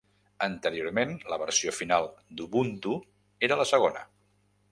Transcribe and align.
Anteriorment, 0.45 1.11
la 1.33 1.37
versió 1.41 1.75
final 1.81 2.09
d'Ubuntu 2.39 2.97
era 3.49 3.61
la 3.63 3.71
segona. 3.75 4.05